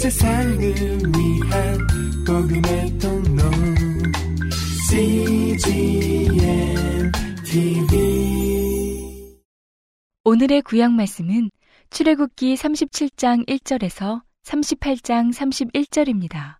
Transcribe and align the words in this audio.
세상을 0.00 0.58
위한 0.58 1.78
복음의 2.26 2.98
통로 2.98 3.42
CGM 4.88 6.32
TV 7.44 9.36
오늘의 10.24 10.62
구약 10.62 10.92
말씀은 10.92 11.50
출애굽기 11.90 12.54
37장 12.54 13.46
1절에서 13.46 14.22
38장 14.42 15.34
31절입니다. 15.34 16.56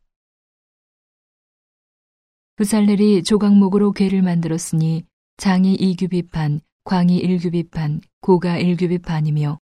부살렐이 2.56 3.22
조각목으로 3.22 3.92
궤를 3.92 4.20
만들었으니 4.20 5.06
장이 5.38 5.78
2규빗 5.78 6.30
반, 6.30 6.60
광이 6.84 7.22
1규빗 7.22 7.70
반, 7.70 8.02
고가 8.20 8.58
1규빗 8.58 9.02
반이며 9.02 9.58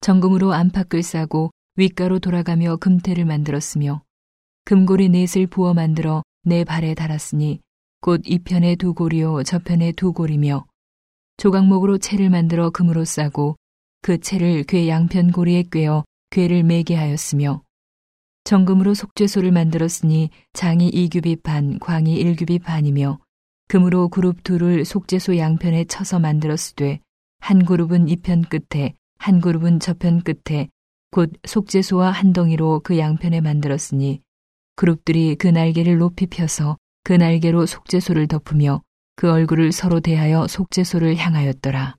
정금으로 0.00 0.54
안팎을 0.54 1.02
싸고 1.02 1.50
윗가로 1.78 2.18
돌아가며 2.18 2.76
금태를 2.76 3.24
만들었으며 3.24 4.02
금고리 4.64 5.10
넷을 5.10 5.46
부어 5.46 5.74
만들어 5.74 6.24
내 6.42 6.64
발에 6.64 6.94
달았으니 6.94 7.60
곧 8.00 8.20
이편에 8.24 8.74
두 8.74 8.94
고리요 8.94 9.44
저편에 9.44 9.92
두 9.92 10.12
고리며 10.12 10.66
조각목으로 11.36 11.98
채를 11.98 12.30
만들어 12.30 12.70
금으로 12.70 13.04
싸고 13.04 13.54
그 14.02 14.18
채를 14.18 14.64
궤 14.64 14.88
양편 14.88 15.30
고리에 15.30 15.66
꿰어 15.70 16.04
궤를 16.30 16.64
매게 16.64 16.96
하였으며 16.96 17.62
정금으로 18.42 18.94
속죄소를 18.94 19.52
만들었으니 19.52 20.30
장이 20.54 20.90
2규빗 20.90 21.44
반, 21.44 21.78
광이 21.78 22.24
1규빗 22.24 22.64
반이며 22.64 23.20
금으로 23.68 24.08
그룹 24.08 24.42
둘을 24.42 24.84
속죄소 24.84 25.36
양편에 25.36 25.84
쳐서 25.84 26.18
만들었으되 26.18 26.98
한 27.38 27.64
그룹은 27.64 28.08
이편 28.08 28.42
끝에 28.42 28.94
한 29.18 29.40
그룹은 29.40 29.78
저편 29.78 30.22
끝에 30.22 30.70
곧 31.10 31.32
속죄소와 31.46 32.10
한 32.10 32.32
덩이로 32.32 32.80
그 32.84 32.98
양편에 32.98 33.40
만들었으니 33.40 34.20
그룹들이 34.76 35.36
그 35.36 35.46
날개를 35.46 35.98
높이 35.98 36.26
펴서 36.26 36.76
그 37.02 37.12
날개로 37.12 37.66
속죄소를 37.66 38.28
덮으며 38.28 38.82
그 39.16 39.30
얼굴을 39.30 39.72
서로 39.72 40.00
대하여 40.00 40.46
속죄소를 40.46 41.16
향하였더라. 41.16 41.96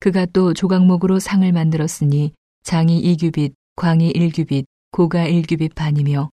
그가 0.00 0.26
또 0.26 0.54
조각목으로 0.54 1.18
상을 1.18 1.50
만들었으니 1.50 2.32
장이 2.62 3.02
2규빗, 3.16 3.54
광이 3.76 4.12
1규빗, 4.12 4.64
고가 4.92 5.26
1규빗 5.26 5.74
반이며 5.74 6.30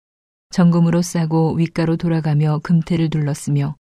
정금으로 0.50 1.02
싸고 1.02 1.54
윗가로 1.54 1.96
돌아가며 1.96 2.60
금태를 2.62 3.08
둘렀으며 3.10 3.76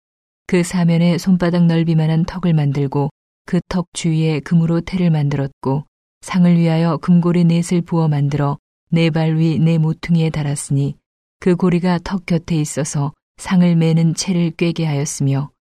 그 0.45 0.63
사면에 0.63 1.17
손바닥 1.17 1.65
넓이만한 1.65 2.25
턱을 2.25 2.53
만들고 2.53 3.09
그 3.45 3.61
턱 3.69 3.88
주위에 3.93 4.41
금으로 4.41 4.81
태를 4.81 5.09
만들었고 5.09 5.85
상을 6.28 6.58
위하여 6.58 6.97
금고리 6.97 7.45
넷을 7.45 7.81
부어 7.81 8.09
만들어 8.09 8.58
네 8.92 9.09
발 9.09 9.38
위 9.38 9.59
네 9.59 9.78
모퉁이에 9.78 10.30
달았으니 10.30 10.97
그 11.39 11.56
고리가 11.56 12.00
턱 12.03 12.25
곁에 12.25 12.59
있어서 12.59 13.14
상을 13.38 13.73
매는 13.78 14.14
채를 14.14 14.52
꿰게 14.52 14.86
하였으며 14.86 15.52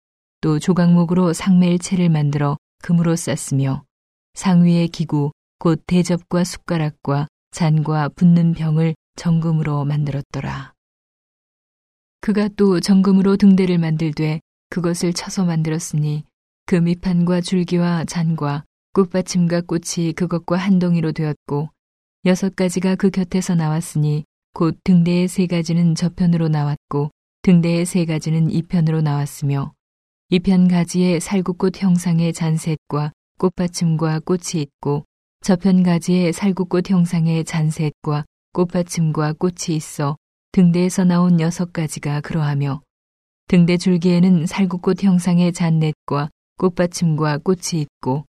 또 0.41 0.59
조각목으로 0.59 1.31
상매일 1.31 1.79
채를 1.79 2.09
만들어 2.09 2.57
금으로 2.83 3.15
쌌으며 3.15 3.85
상 4.33 4.65
위의 4.65 4.89
기구 4.89 5.31
곧 5.57 5.81
대접과 5.87 6.43
숟가락과 6.43 7.27
잔과 7.51 8.09
붓는 8.09 8.51
병을 8.51 8.93
정금으로 9.15 9.85
만들었더라. 9.85 10.73
그가 12.19 12.49
또 12.57 12.81
정금으로 12.81 13.37
등대를 13.37 13.77
만들되 13.77 14.41
그것을 14.69 15.13
쳐서 15.13 15.45
만들었으니 15.45 16.25
그 16.65 16.75
밑판과 16.75 17.39
줄기와 17.39 18.03
잔과 18.03 18.65
꽃받침과 18.97 19.61
꽃이 19.61 20.13
그것과 20.15 20.57
한 20.57 20.79
동이로 20.79 21.11
되었고 21.11 21.69
여섯 22.25 22.55
가지가 22.55 22.95
그 22.95 23.11
곁에서 23.11 23.53
나왔으니 23.53 24.25
곧 24.55 24.75
등대의 24.83 25.27
세 25.27 25.45
가지는 25.45 25.93
저편으로 25.93 26.47
나왔고 26.47 27.11
등대의 27.43 27.85
세 27.85 28.05
가지는 28.05 28.49
이편으로 28.49 29.01
나왔으며 29.01 29.71
이편 30.29 30.67
가지에 30.67 31.19
살구꽃 31.19 31.83
형상의 31.83 32.33
잔셋과 32.33 33.11
꽃받침과 33.37 34.21
꽃이 34.21 34.63
있고 34.63 35.05
저편 35.41 35.83
가지에 35.83 36.31
살구꽃 36.31 36.89
형상의 36.89 37.45
잔셋과 37.45 38.25
꽃받침과 38.53 39.33
꽃이 39.33 39.75
있어 39.75 40.17
등대에서 40.53 41.03
나온 41.03 41.39
여섯 41.39 41.71
가지가 41.71 42.21
그러하며 42.21 42.81
등대 43.47 43.77
줄기에는 43.77 44.47
살구꽃 44.47 45.03
형상의 45.03 45.53
잔넷과 45.53 46.29
꽃받침과 46.57 47.37
꽃이 47.43 47.81
있고 47.81 48.25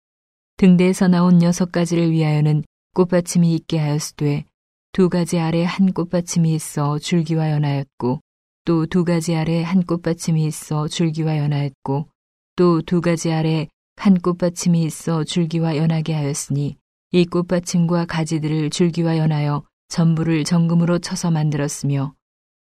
등대에서 0.62 1.08
나온 1.08 1.42
여섯 1.42 1.72
가지를 1.72 2.12
위하여는 2.12 2.62
꽃받침이 2.94 3.52
있게 3.52 3.80
하였으되 3.80 4.44
두 4.92 5.08
가지 5.08 5.40
아래 5.40 5.64
한 5.64 5.92
꽃받침이 5.92 6.54
있어 6.54 7.00
줄기와 7.00 7.50
연하였고 7.50 8.20
또 8.64 8.86
두 8.86 9.04
가지 9.04 9.34
아래 9.34 9.64
한 9.64 9.82
꽃받침이 9.82 10.44
있어 10.44 10.86
줄기와 10.86 11.38
연하였고 11.38 12.06
또 12.54 12.80
두 12.82 13.00
가지 13.00 13.32
아래 13.32 13.66
한 13.96 14.16
꽃받침이 14.16 14.84
있어 14.84 15.24
줄기와 15.24 15.76
연하게 15.76 16.14
하였으니 16.14 16.76
이 17.10 17.24
꽃받침과 17.26 18.04
가지들을 18.04 18.70
줄기와 18.70 19.18
연하여 19.18 19.64
전부를 19.88 20.44
정금으로 20.44 21.00
쳐서 21.00 21.32
만들었으며 21.32 22.14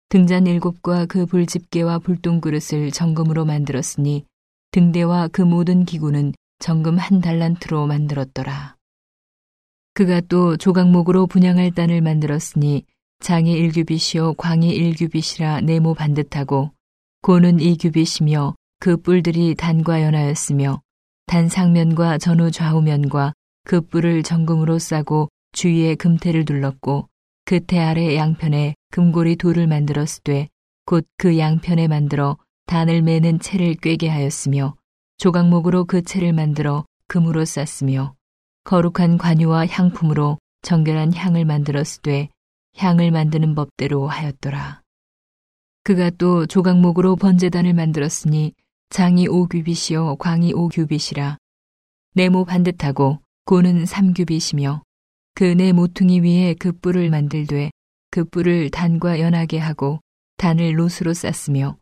등잔 0.10 0.46
일곱과 0.46 1.08
그 1.08 1.26
불집게와 1.26 1.98
불똥그릇을 1.98 2.92
정금으로 2.92 3.46
만들었으니 3.46 4.24
등대와 4.70 5.30
그 5.30 5.42
모든 5.42 5.84
기구는 5.84 6.34
정금 6.60 6.98
한 6.98 7.22
달란트로 7.22 7.88
만들었더라. 7.88 8.76
그가 9.94 10.22
또 10.22 10.58
조각목으로 10.58 11.28
분양할 11.28 11.72
단을 11.72 12.02
만들었으니 12.02 12.84
장이 13.20 13.52
일규빗이요 13.54 14.34
광이 14.36 14.70
일규빗이라 14.70 15.62
네모 15.62 15.96
반듯하고 15.96 16.72
고는 17.22 17.60
이규빗이며 17.60 18.56
그 18.80 18.98
뿔들이 18.98 19.56
단과 19.56 20.04
연하였으며 20.04 20.82
단 21.26 21.50
상면과 21.50 22.20
전후 22.20 22.52
좌우면과 22.52 23.34
그 23.66 23.82
뿔을 23.82 24.24
정금으로 24.24 24.78
싸고 24.80 25.30
주위에 25.54 25.96
금태를 25.96 26.46
둘렀고 26.46 27.08
그 27.46 27.60
태 27.60 27.80
아래 27.80 28.16
양편에 28.16 28.76
금고리 28.92 29.38
돌을 29.38 29.68
만들었으되 29.68 30.48
곧 30.86 31.06
그 31.18 31.38
양편에 31.40 31.88
만들어 31.88 32.38
단을 32.68 33.02
매는 33.02 33.40
채를 33.40 33.76
꿰게 33.76 34.10
하였으며 34.10 34.76
조각목으로 35.18 35.86
그 35.86 36.04
채를 36.04 36.34
만들어 36.34 36.86
금으로 37.08 37.46
쌌으며 37.46 38.16
거룩한 38.64 39.18
관유와 39.18 39.68
향품으로 39.68 40.38
정결한 40.62 41.14
향을 41.14 41.46
만들었으되 41.46 42.30
향을 42.76 43.12
만드는 43.12 43.56
법대로 43.56 44.08
하였더라. 44.08 44.82
그가 45.84 46.10
또 46.12 46.46
조각목으로 46.46 47.16
번제단을 47.16 47.74
만들었으니 47.74 48.54
장이 48.90 49.28
오규빗이요 49.28 50.18
광이 50.18 50.54
오규빗이라 50.54 51.38
네모 52.14 52.46
반듯하고 52.46 53.20
고는 53.46 53.86
삼규빗이며 53.86 54.84
그 55.34 55.56
네 55.56 55.72
모퉁이 55.72 56.20
위에 56.22 56.56
그 56.56 56.72
뿔을 56.72 57.10
만들되 57.10 57.70
그 58.12 58.26
뿔을 58.26 58.72
단과 58.72 59.20
연하게 59.20 59.60
하고 59.60 60.00
단을 60.38 60.78
롯으로 60.80 61.14
쌌으며 61.14 61.78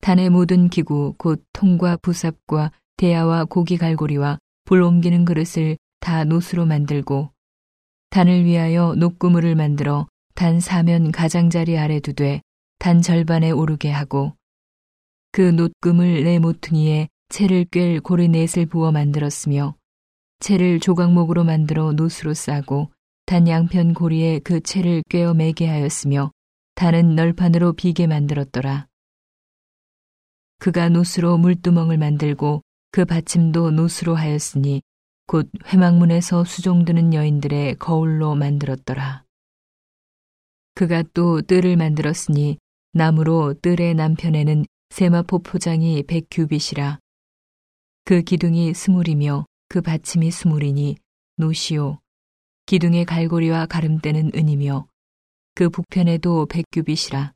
단의 0.00 0.30
모든 0.30 0.68
기구 0.68 1.14
곧 1.18 1.44
통과 1.52 1.96
부삽과 1.96 2.72
대야와 2.96 3.44
고기 3.44 3.76
갈고리와 3.76 4.38
불 4.64 4.82
옮기는 4.82 5.24
그릇을 5.24 5.76
다 6.00 6.24
노수로 6.24 6.66
만들고 6.66 7.30
단을 8.10 8.44
위하여 8.44 8.94
녹구물을 8.96 9.54
만들어 9.54 10.06
단 10.34 10.58
사면 10.60 11.12
가장자리 11.12 11.78
아래 11.78 12.00
두되 12.00 12.40
단 12.78 13.02
절반에 13.02 13.50
오르게 13.50 13.90
하고 13.90 14.34
그 15.32 15.42
놋금을 15.42 16.24
내 16.24 16.38
모퉁이에 16.38 17.08
채를 17.28 17.66
꿰 17.66 18.00
고리 18.00 18.28
넷을 18.28 18.66
부어 18.66 18.90
만들었으며 18.90 19.74
채를 20.40 20.80
조각목으로 20.80 21.44
만들어 21.44 21.92
노수로 21.92 22.34
싸고 22.34 22.90
단 23.26 23.46
양편 23.46 23.94
고리에 23.94 24.40
그 24.40 24.60
채를 24.60 25.02
꿰어 25.08 25.34
매게 25.34 25.68
하였으며 25.68 26.32
단은 26.74 27.14
널판으로 27.14 27.74
비게 27.74 28.06
만들었더라. 28.08 28.89
그가 30.60 30.90
노수로 30.90 31.38
물두멍을 31.38 31.96
만들고 31.96 32.62
그 32.92 33.06
받침도 33.06 33.70
노수로 33.70 34.14
하였으니 34.14 34.82
곧 35.26 35.50
회막문에서 35.66 36.44
수종드는 36.44 37.14
여인들의 37.14 37.76
거울로 37.76 38.34
만들었더라. 38.34 39.24
그가 40.74 41.02
또 41.14 41.40
뜰을 41.40 41.76
만들었으니 41.76 42.58
남으로 42.92 43.54
뜰의 43.62 43.94
남편에는 43.94 44.66
세마포 44.90 45.38
포장이 45.38 46.02
백 46.02 46.26
규빗이라. 46.30 46.98
그 48.04 48.20
기둥이 48.20 48.74
스물이며 48.74 49.46
그 49.68 49.80
받침이 49.80 50.30
스물이니 50.30 50.96
놋이요. 51.36 52.00
기둥의 52.66 53.06
갈고리와 53.06 53.64
가름대는 53.64 54.32
은이며 54.34 54.86
그 55.54 55.70
북편에도 55.70 56.46
백 56.46 56.66
규빗이라. 56.70 57.32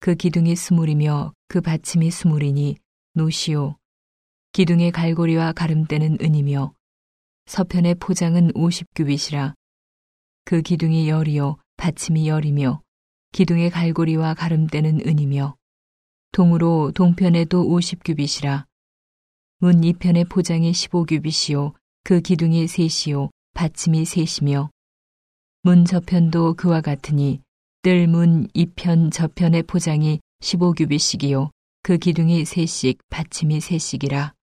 그 0.00 0.14
기둥이 0.14 0.56
스물이며 0.56 1.32
그 1.52 1.60
받침이 1.60 2.10
스물이니 2.10 2.76
놋이요. 3.12 3.76
기둥의 4.52 4.90
갈고리와 4.90 5.52
가름대는 5.52 6.16
은이며 6.22 6.72
서편의 7.44 7.96
포장은 7.96 8.52
오십 8.54 8.86
규빗이라. 8.94 9.52
그 10.46 10.62
기둥이 10.62 11.10
열이요 11.10 11.58
받침이 11.76 12.26
열이며 12.26 12.80
기둥의 13.32 13.68
갈고리와 13.68 14.32
가름대는 14.32 15.06
은이며 15.06 15.54
동으로 16.32 16.90
동편에도 16.94 17.68
50규빗이라 17.68 18.64
문 19.58 19.84
이편의 19.84 20.24
포장이 20.30 20.72
15규빗이요 20.72 21.74
그 22.02 22.22
기둥이 22.22 22.66
셋이요 22.66 23.28
받침이 23.52 24.06
셋이며 24.06 24.70
문 25.64 25.84
저편도 25.84 26.54
그와 26.54 26.80
같으니 26.80 27.42
뜰 27.82 28.06
문 28.08 28.48
이편 28.54 29.10
저편의 29.10 29.64
포장이 29.64 30.20
15규빗씩이요. 30.42 31.50
그 31.82 31.98
기둥이 31.98 32.44
셋씩 32.44 32.98
받침이 33.08 33.60
셋씩이라. 33.60 34.34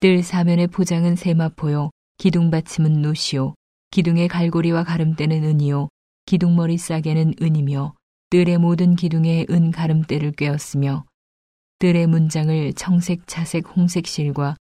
뜰 0.00 0.22
사면의 0.22 0.66
포장은 0.66 1.16
세마포요. 1.16 1.90
기둥 2.18 2.50
받침은 2.50 3.00
노시요. 3.00 3.54
기둥의 3.90 4.28
갈고리와 4.28 4.84
가름대는 4.84 5.44
은이요. 5.44 5.88
기둥머리 6.26 6.76
싸개는 6.78 7.34
은이며 7.40 7.94
뜰의 8.30 8.58
모든 8.58 8.94
기둥에 8.94 9.46
은 9.50 9.70
가름대를 9.70 10.32
꿰었으며 10.32 11.04
뜰의 11.80 12.06
문장을 12.06 12.72
청색, 12.74 13.26
차색, 13.26 13.76
홍색 13.76 14.06
실과 14.06 14.56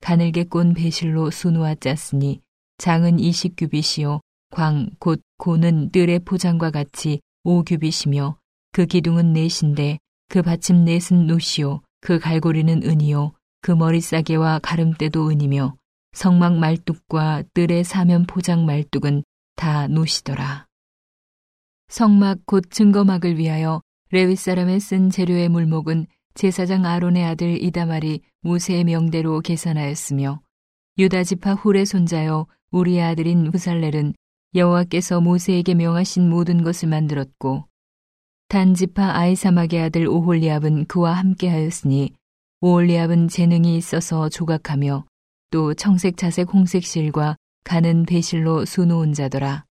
가늘게 0.00 0.44
꼰 0.44 0.74
배실로 0.74 1.30
수놓아 1.30 1.76
짰으니 1.76 2.40
장은 2.78 3.18
20규빗이요. 3.18 4.20
광, 4.50 4.90
곧, 4.98 5.20
고는 5.38 5.90
뜰의 5.90 6.20
포장과 6.20 6.70
같이 6.70 7.20
5규빗이며 7.44 8.36
그 8.74 8.86
기둥은 8.86 9.32
넷인데 9.34 10.00
그 10.28 10.42
받침 10.42 10.84
넷은 10.84 11.28
노시요 11.28 11.82
그 12.00 12.18
갈고리는 12.18 12.82
은이요 12.82 13.32
그 13.60 13.70
머리싸개와 13.70 14.58
가름대도 14.64 15.30
은이며 15.30 15.76
성막 16.10 16.58
말뚝과 16.58 17.44
뜰의 17.54 17.84
사면 17.84 18.26
포장 18.26 18.66
말뚝은 18.66 19.22
다 19.54 19.86
노시더라. 19.86 20.66
성막 21.86 22.40
곧 22.46 22.68
증거막을 22.68 23.38
위하여 23.38 23.80
레위 24.10 24.34
사람의 24.34 24.80
쓴 24.80 25.08
재료의 25.08 25.50
물목은 25.50 26.08
제사장 26.34 26.84
아론의 26.84 27.22
아들 27.22 27.62
이다말이 27.62 28.22
모세의 28.40 28.82
명대로 28.82 29.40
계산하였으며 29.40 30.40
유다 30.98 31.22
지파 31.22 31.54
훌의 31.54 31.86
손자여 31.86 32.48
우리의 32.72 33.02
아들인 33.04 33.52
부살렐은 33.52 34.14
여호와께서 34.56 35.20
모세에게 35.20 35.74
명하신 35.74 36.28
모든 36.28 36.64
것을 36.64 36.88
만들었고 36.88 37.68
단 38.54 38.72
지파 38.72 39.16
아이사막의 39.16 39.80
아들 39.80 40.06
오홀리압은 40.06 40.84
그와 40.84 41.14
함께하였으니 41.14 42.12
오홀리압은 42.60 43.26
재능이 43.26 43.76
있어서 43.76 44.28
조각하며 44.28 45.06
또 45.50 45.74
청색 45.74 46.16
자색 46.16 46.54
홍색 46.54 46.84
실과 46.84 47.34
가는 47.64 48.06
배실로 48.06 48.64
수놓은 48.64 49.12
자더라. 49.12 49.64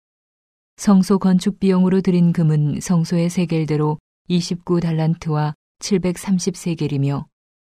성소 0.76 1.20
건축 1.20 1.62
비용으로 1.62 2.02
들인 2.02 2.34
금은 2.34 2.82
성소의 2.82 3.30
세겔대로 3.30 4.00
29달란트와 4.30 5.54
730세겔이며 5.80 7.24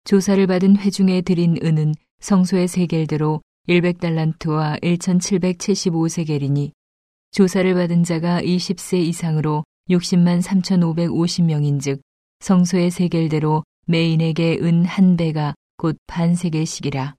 조사를 0.05 0.47
받은 0.47 0.79
회중에 0.79 1.21
들인 1.21 1.59
은은 1.63 1.93
성소의 2.21 2.67
세겔대로 2.67 3.43
100달란트와 3.69 4.81
1775세겔이니 4.81 6.71
조사를 7.33 7.75
받은 7.75 8.05
자가 8.05 8.41
20세 8.41 9.01
이상으로 9.01 9.65
60만 9.91 10.43
3,550명인 10.43 11.81
즉 11.81 12.01
성소의 12.41 12.91
세겔대로 12.91 13.65
메인에게 13.87 14.59
은 14.63 14.85
한 14.85 15.17
배가 15.17 15.55
곧 15.77 15.97
반세겔씩이라. 16.07 17.15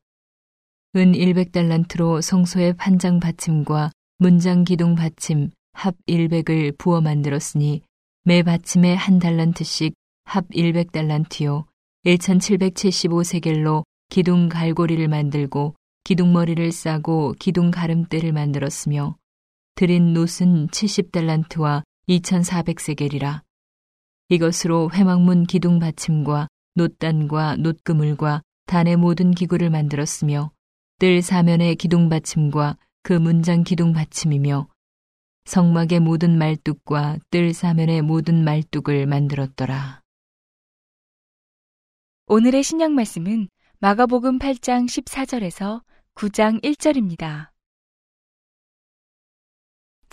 은 0.96 1.12
100달란트로 1.12 2.22
성소의 2.22 2.78
판장 2.78 3.20
받침과 3.20 3.92
문장 4.18 4.64
기둥 4.64 4.96
받침 4.96 5.52
합 5.74 5.96
100을 6.08 6.78
부어 6.78 7.02
만들었으니 7.02 7.82
매 8.24 8.42
받침에 8.44 8.96
한 8.96 9.20
달란트씩 9.20 9.94
합 10.24 10.48
100달란트요 10.50 11.66
1775세겔로 12.06 13.84
기둥 14.10 14.50
갈고리를 14.50 15.08
만들고 15.08 15.76
기둥머리를 16.06 16.72
싸고 16.72 17.36
기둥 17.40 17.72
가름대를 17.72 18.32
만들었으며 18.32 19.18
드린 19.76 20.14
놋은 20.14 20.68
70달란트와 20.68 21.84
2400세겔이라 22.10 23.42
이것으로 24.30 24.92
회막문 24.94 25.46
기둥 25.46 25.80
받침과 25.80 26.48
놋단과 26.76 27.58
놋그물과 27.58 28.42
단의 28.66 28.96
모든 28.96 29.32
기구를 29.32 29.70
만들었으며 29.70 30.52
뜰 31.00 31.22
사면의 31.22 31.76
기둥 31.76 32.10
받침과 32.10 32.78
그 33.04 33.14
문장 33.14 33.64
기둥 33.64 33.94
받침이며 33.94 34.68
성막의 35.46 36.00
모든 36.00 36.38
말뚝과 36.38 37.20
뜰 37.30 37.54
사면의 37.54 38.02
모든 38.02 38.44
말뚝을 38.44 39.06
만들었더라. 39.06 40.02
오늘의 42.28 42.64
신약 42.64 42.92
말씀은 42.94 43.48
마가복음 43.80 44.40
8장 44.40 44.88
14절에서 44.88 45.84
9장 46.16 46.64
1절입니다. 46.64 47.55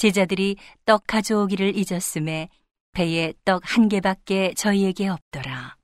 제자들이 0.03 0.57
떡 0.85 1.07
가져오기를 1.07 1.77
잊었음에 1.77 2.49
배에 2.91 3.35
떡 3.45 3.63
한 3.65 3.89
개밖에 3.89 4.53
저희에게 4.55 5.07
없더라. 5.07 5.77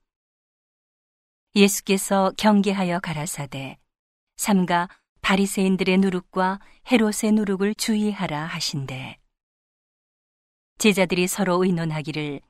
예수께서 1.55 2.33
경계하여 2.37 2.99
가라사대 2.99 3.79
삼가 4.37 4.89
바리새인들의 5.21 5.99
누룩과 5.99 6.59
헤롯의 6.91 7.31
누룩을 7.33 7.77
주의하라 7.77 8.45
하신대. 8.47 9.19
제자들이 10.79 11.29
서로 11.29 11.63
의논하기를 11.63 12.41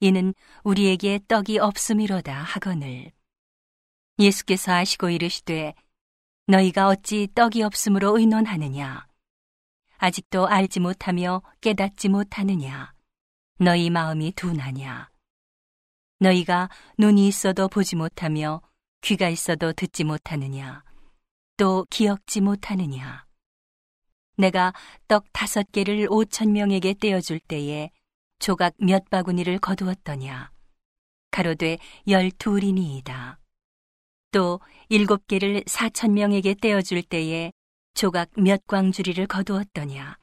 이는 0.00 0.32
우리에게 0.64 1.20
떡이 1.28 1.58
없음이로다 1.58 2.32
하거늘 2.32 3.12
예수께서 4.18 4.72
아시고 4.72 5.10
이르시되 5.10 5.74
너희가 6.46 6.88
어찌 6.88 7.28
떡이 7.34 7.62
없음으로 7.62 8.18
의논하느냐 8.18 9.09
아직도 10.02 10.48
알지 10.48 10.80
못하며 10.80 11.42
깨닫지 11.60 12.08
못하느냐 12.08 12.92
너희 13.58 13.90
마음이 13.90 14.32
둔하냐 14.32 15.10
너희가 16.18 16.68
눈이 16.98 17.28
있어도 17.28 17.68
보지 17.68 17.96
못하며 17.96 18.62
귀가 19.02 19.28
있어도 19.28 19.72
듣지 19.72 20.04
못하느냐 20.04 20.82
또 21.56 21.86
기억지 21.90 22.40
못하느냐 22.40 23.26
내가 24.40 24.72
떡 25.06 25.26
다섯 25.32 25.70
개를 25.70 26.06
오천 26.10 26.52
명에게 26.52 26.94
떼어줄 26.94 27.40
때에 27.40 27.90
조각 28.38 28.72
몇 28.78 29.10
바구니를 29.10 29.58
거두었더냐. 29.58 30.50
가로되 31.30 31.76
열둘이니이다. 32.08 33.38
또 34.32 34.60
일곱 34.88 35.26
개를 35.26 35.62
사천 35.66 36.14
명에게 36.14 36.54
떼어줄 36.54 37.02
때에 37.02 37.52
조각 37.94 38.30
몇 38.36 38.66
광주리를 38.66 39.26
거두었더냐. 39.26 40.16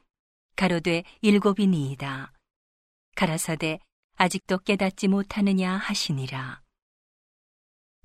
가로되 0.56 1.04
일곱이니이다. 1.20 2.32
가라사대 3.14 3.78
아직도 4.16 4.58
깨닫지 4.58 5.08
못하느냐 5.08 5.76
하시니라. 5.76 6.62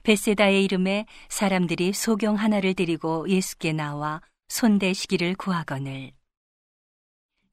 베세다의 0.04 0.64
이름에 0.66 1.06
사람들이 1.30 1.94
소경 1.94 2.36
하나를 2.36 2.74
드리고 2.74 3.30
예수께 3.30 3.72
나와 3.72 4.22
손대시기를 4.50 5.36
구하거늘 5.36 6.12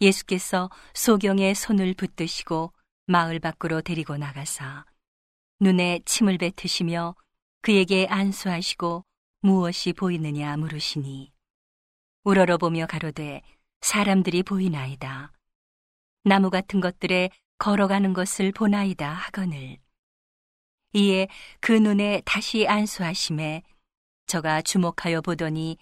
예수께서 0.00 0.68
소경의 0.94 1.54
손을 1.54 1.94
붙드시고 1.94 2.72
마을 3.06 3.38
밖으로 3.38 3.82
데리고 3.82 4.16
나가사 4.16 4.84
눈에 5.60 6.00
침을 6.04 6.38
뱉으시며 6.38 7.14
그에게 7.62 8.06
안수하시고 8.08 9.04
무엇이 9.42 9.92
보이느냐 9.92 10.56
물으시니 10.56 11.32
우러러보며 12.24 12.86
가로되 12.86 13.42
사람들이 13.80 14.42
보이나이다 14.42 15.32
나무 16.24 16.50
같은 16.50 16.80
것들에 16.80 17.30
걸어가는 17.58 18.12
것을 18.12 18.52
보나이다 18.52 19.10
하거늘 19.10 19.78
이에 20.92 21.28
그 21.60 21.72
눈에 21.72 22.20
다시 22.24 22.66
안수하심에 22.66 23.62
저가 24.26 24.62
주목하여 24.62 25.20
보더니 25.20 25.76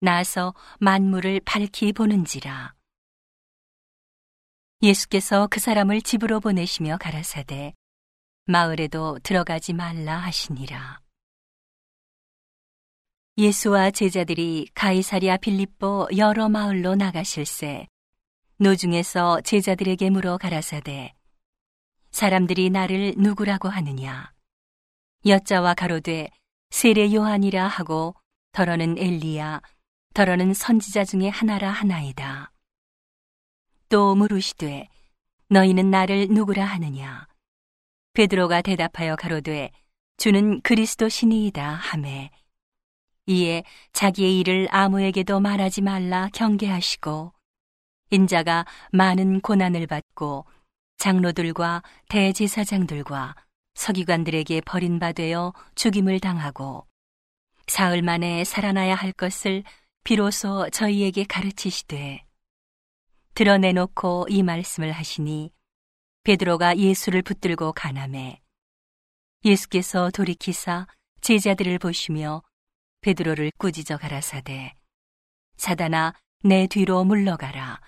나서 0.00 0.54
만물을 0.78 1.40
밝히 1.44 1.92
보는지라. 1.92 2.74
예수께서 4.82 5.46
그 5.50 5.60
사람을 5.60 6.00
집으로 6.00 6.40
보내시며 6.40 6.96
가라사대 6.98 7.74
마을에도 8.46 9.18
들어가지 9.22 9.74
말라 9.74 10.16
하시니라. 10.16 11.00
예수와 13.40 13.90
제자들이 13.90 14.68
가이사리아 14.74 15.38
빌립보 15.38 16.08
여러 16.18 16.50
마을로 16.50 16.94
나가실새 16.94 17.86
노중에서 18.58 19.40
제자들에게 19.40 20.10
물어 20.10 20.36
가라사대 20.36 21.14
사람들이 22.10 22.68
나를 22.68 23.14
누구라고 23.16 23.70
하느냐 23.70 24.30
여자와 25.24 25.72
가로되 25.72 26.28
세례 26.68 27.14
요한이라 27.14 27.66
하고 27.66 28.14
더러는 28.52 28.98
엘리야 28.98 29.62
더러는 30.12 30.52
선지자 30.52 31.04
중에 31.04 31.28
하나라 31.28 31.70
하나이다. 31.70 32.52
또 33.88 34.14
물으시되 34.16 34.88
너희는 35.48 35.90
나를 35.90 36.28
누구라 36.28 36.64
하느냐? 36.66 37.26
베드로가 38.12 38.60
대답하여 38.60 39.16
가로되 39.16 39.70
주는 40.18 40.60
그리스도 40.60 41.08
신이이다 41.08 41.66
하매 41.66 42.30
이에 43.26 43.64
자기의 43.92 44.40
일을 44.40 44.68
아무에게도 44.70 45.40
말하지 45.40 45.82
말라 45.82 46.28
경계하시고 46.32 47.32
인자가 48.10 48.66
많은 48.92 49.40
고난을 49.40 49.86
받고 49.86 50.44
장로들과 50.98 51.82
대제사장들과 52.08 53.34
서기관들에게 53.74 54.60
버림받되어 54.62 55.54
죽임을 55.74 56.20
당하고 56.20 56.86
사흘 57.66 58.02
만에 58.02 58.44
살아나야 58.44 58.94
할 58.94 59.12
것을 59.12 59.62
비로소 60.04 60.68
저희에게 60.70 61.24
가르치시되 61.24 62.24
드러내놓고 63.34 64.26
이 64.28 64.42
말씀을 64.42 64.92
하시니 64.92 65.52
베드로가 66.24 66.76
예수를 66.76 67.22
붙들고 67.22 67.72
가남해 67.72 68.40
예수께서 69.44 70.10
돌이키사 70.10 70.86
제자들을 71.20 71.78
보시며 71.78 72.42
베드로를 73.00 73.52
꾸짖어 73.58 73.96
가라사대 73.98 74.74
사단아 75.56 76.14
내 76.42 76.66
뒤로 76.66 77.04
물러가라 77.04 77.80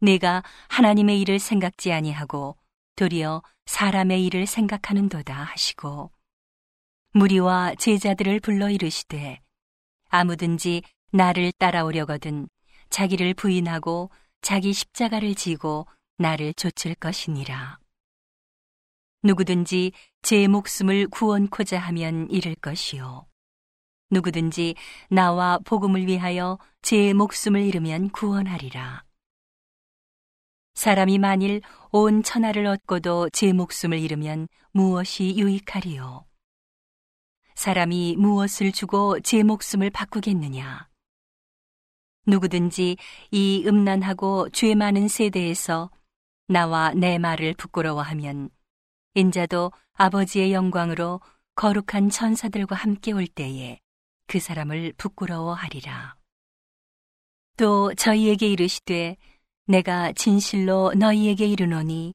내가 0.00 0.42
하나님의 0.68 1.20
일을 1.20 1.38
생각지 1.38 1.92
아니하고 1.92 2.56
도리어 2.96 3.42
사람의 3.66 4.24
일을 4.26 4.46
생각하는도다 4.46 5.34
하시고 5.34 6.10
무리와 7.12 7.74
제자들을 7.76 8.40
불러 8.40 8.70
이르시되 8.70 9.40
아무든지 10.08 10.82
나를 11.12 11.52
따라오려거든 11.58 12.48
자기를 12.90 13.34
부인하고 13.34 14.10
자기 14.40 14.72
십자가를 14.72 15.34
지고 15.34 15.86
나를 16.18 16.54
좇을 16.54 16.94
것이니라. 16.94 17.78
누구든지 19.22 19.92
제 20.22 20.46
목숨을 20.46 21.08
구원코자 21.08 21.78
하면 21.78 22.28
잃을 22.30 22.54
것이요. 22.56 23.26
누구든지 24.14 24.76
나와 25.10 25.58
복음을 25.64 26.06
위하여 26.06 26.58
제 26.82 27.12
목숨을 27.12 27.62
잃으면 27.62 28.10
구원하리라. 28.10 29.04
사람이 30.74 31.18
만일 31.18 31.60
온 31.90 32.22
천하를 32.22 32.66
얻고도 32.66 33.30
제 33.30 33.52
목숨을 33.52 33.98
잃으면 33.98 34.48
무엇이 34.72 35.34
유익하리요? 35.36 36.24
사람이 37.54 38.16
무엇을 38.18 38.72
주고 38.72 39.20
제 39.20 39.42
목숨을 39.42 39.90
바꾸겠느냐? 39.90 40.88
누구든지 42.26 42.96
이 43.30 43.64
음란하고 43.66 44.48
죄 44.50 44.74
많은 44.74 45.08
세대에서 45.08 45.90
나와 46.48 46.92
내 46.94 47.18
말을 47.18 47.54
부끄러워하면 47.54 48.50
인자도 49.14 49.72
아버지의 49.94 50.52
영광으로 50.52 51.20
거룩한 51.54 52.10
천사들과 52.10 52.74
함께 52.74 53.12
올 53.12 53.26
때에 53.28 53.78
그 54.26 54.40
사람을 54.40 54.94
부끄러워하리라. 54.96 56.16
또 57.56 57.94
저희에게 57.94 58.48
이르시되 58.48 59.16
내가 59.66 60.12
진실로 60.12 60.92
너희에게 60.94 61.46
이르노니 61.46 62.14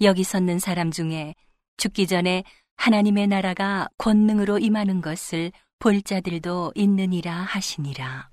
여기 0.00 0.24
섰는 0.24 0.58
사람 0.58 0.90
중에 0.90 1.34
죽기 1.76 2.06
전에 2.06 2.44
하나님의 2.76 3.26
나라가 3.26 3.88
권능으로 3.98 4.58
임하는 4.58 5.00
것을 5.00 5.52
볼 5.80 6.00
자들도 6.02 6.72
있느니라 6.74 7.34
하시니라. 7.34 8.30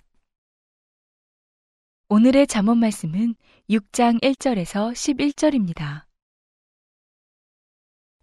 오늘의 2.09 2.45
잠언 2.45 2.77
말씀은 2.77 3.35
6장 3.69 4.21
1절에서 4.21 4.93
11절입니다. 4.93 6.05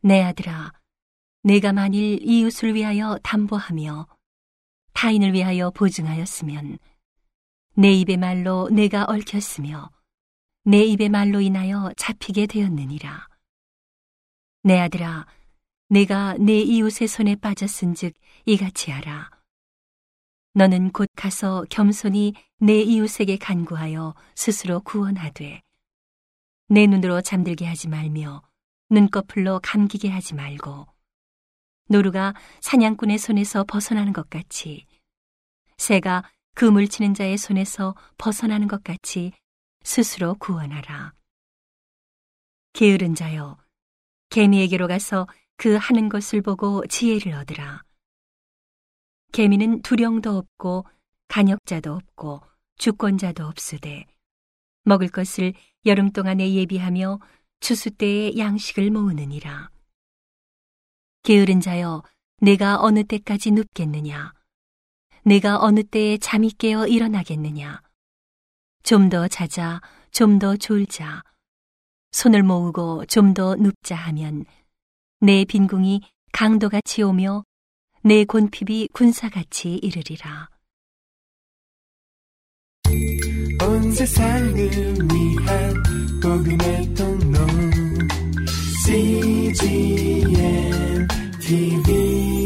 내 0.03 0.23
아들아, 0.23 0.73
내가 1.43 1.73
만일 1.73 2.21
이웃을 2.23 2.75
위하여 2.75 3.19
담보하며 3.25 4.07
타인을 4.93 5.33
위하여 5.33 5.71
보증하였으면 5.71 6.79
내 7.75 7.93
입의 7.93 8.17
말로 8.17 8.69
내가 8.71 9.05
얽혔으며 9.05 9.91
내 10.65 10.83
입의 10.85 11.09
말로 11.09 11.41
인하여 11.41 11.93
잡히게 11.97 12.47
되었느니라. 12.47 13.29
내 14.63 14.79
아들아, 14.79 15.27
내가 15.89 16.37
내 16.39 16.61
이웃의 16.61 17.09
손에 17.09 17.37
빠졌은즉 17.37 18.15
이같이 18.47 18.91
하라. 18.91 19.31
너는 20.55 20.93
곧 20.93 21.09
가서 21.17 21.65
겸손히 21.71 22.35
내 22.59 22.81
이웃에게 22.81 23.39
간구하여 23.39 24.15
스스로 24.35 24.81
구원하되 24.81 25.63
내 26.69 26.87
눈으로 26.87 27.23
잠들게 27.23 27.67
하지 27.67 27.89
말며 27.89 28.43
눈꺼풀로 28.91 29.61
감기게 29.63 30.11
하지 30.11 30.35
말고 30.35 30.87
노루가 31.89 32.35
사냥꾼의 32.61 33.19
손에서 33.19 33.65
벗어나는 33.65 34.13
것 34.13 34.31
같이 34.31 34.87
새가 35.77 36.25
그물 36.55 36.89
치는 36.89 37.15
자의 37.15 37.37
손에서 37.37 37.95
벗어나는 38.19 38.69
것 38.69 38.85
같이 38.85 39.33
스스로 39.83 40.35
구원하라. 40.35 41.13
게으른 42.73 43.15
자여, 43.15 43.59
개미에게로 44.31 44.87
가서 44.87 45.27
그 45.57 45.77
하는 45.77 46.09
것을 46.09 46.41
보고 46.41 46.87
지혜를 46.87 47.33
얻으라. 47.33 47.83
개미는 49.33 49.83
두령도 49.83 50.37
없고 50.37 50.87
간역자도 51.29 51.93
없고 51.93 52.43
주권자도 52.77 53.45
없으되 53.45 54.07
먹을 54.85 55.09
것을 55.09 55.55
여름 55.87 56.11
동안에 56.11 56.53
예비하며 56.53 57.19
추수 57.61 57.91
때에 57.91 58.37
양식을 58.37 58.91
모으느니라. 58.91 59.72
게으른 61.23 61.61
자여, 61.61 62.03
내가 62.41 62.83
어느 62.83 63.05
때까지 63.05 63.53
눕겠느냐? 63.53 64.33
내가 65.25 65.63
어느 65.63 65.85
때에 65.85 66.19
잠이 66.19 66.51
깨어 66.59 66.89
일어나겠느냐? 66.89 67.81
좀 68.83 69.09
더 69.09 69.29
자자, 69.29 69.81
좀 70.11 70.41
더 70.41 70.57
졸자. 70.57 71.23
손을 72.11 72.43
모으고 72.43 73.05
좀 73.07 73.35
더 73.35 73.55
눕자 73.55 73.95
하면 73.95 74.45
내 75.21 75.45
빈궁이 75.45 76.01
강도같이 76.33 77.03
오며 77.03 77.45
내 78.03 78.25
곤핍이 78.25 78.89
군사같이 78.93 79.75
이르리라. 79.75 80.49
온 83.63 83.93
세상을 83.93 84.57
위한 84.57 85.83
복음의 86.21 86.95
통로 86.95 87.39
CGM 88.85 90.92
TV. 91.53 92.42